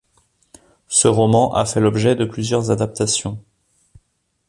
[0.87, 3.37] Ce roman a fait l'objet de plusieurs adaptations.